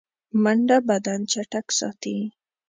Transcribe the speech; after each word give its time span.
منډه 0.43 0.77
بدن 0.89 1.19
چټک 1.31 1.67
ساتي 1.77 2.17